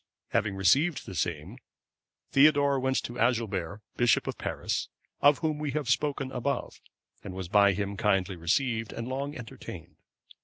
Having 0.29 0.55
received 0.55 1.05
the 1.05 1.13
same, 1.13 1.59
Theodore 2.31 2.79
went 2.79 2.95
to 3.03 3.19
Agilbert, 3.19 3.81
bishop 3.97 4.25
of 4.25 4.35
Paris,(530) 4.39 5.27
of 5.29 5.37
whom 5.41 5.59
we 5.59 5.69
have 5.73 5.91
spoken 5.91 6.31
above, 6.31 6.81
and 7.23 7.35
was 7.35 7.47
by 7.47 7.73
him 7.73 7.95
kindly 7.97 8.35
received, 8.35 8.93
and 8.93 9.07
long 9.07 9.37
entertained. 9.37 9.97